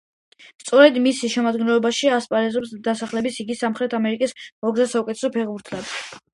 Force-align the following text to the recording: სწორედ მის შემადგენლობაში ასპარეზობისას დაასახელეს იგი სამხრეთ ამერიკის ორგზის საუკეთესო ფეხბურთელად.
სწორედ 0.61 0.95
მის 1.03 1.19
შემადგენლობაში 1.33 2.09
ასპარეზობისას 2.17 2.83
დაასახელეს 2.89 3.39
იგი 3.45 3.61
სამხრეთ 3.61 3.97
ამერიკის 4.01 4.37
ორგზის 4.43 4.99
საუკეთესო 4.99 5.35
ფეხბურთელად. 5.39 5.97